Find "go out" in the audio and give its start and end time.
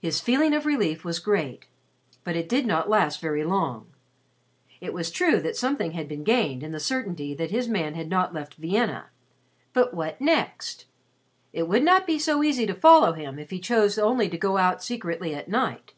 14.38-14.82